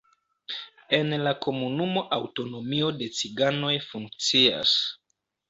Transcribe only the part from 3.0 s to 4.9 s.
de ciganoj funkcias.